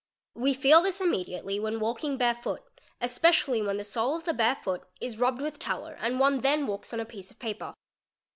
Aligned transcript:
We 0.33 0.55
feel 0.55 0.81
this 0.81 0.99
immediately 0.99 1.59
when 1.59 1.79
walking 1.79 2.17
barefoot, 2.17 2.63
especially 2.99 3.61
when 3.61 3.77
the 3.77 3.83
'sole 3.83 4.15
of 4.15 4.23
the 4.23 4.33
bare 4.33 4.55
foot 4.55 4.81
is 4.99 5.19
rubbed 5.19 5.41
with 5.43 5.59
tallow 5.59 5.95
and 5.99 6.19
one 6.19 6.41
then 6.41 6.65
walks 6.65 6.91
on 6.91 6.99
a 6.99 7.05
piece 7.05 7.29
of 7.29 7.37
paper. 7.37 7.75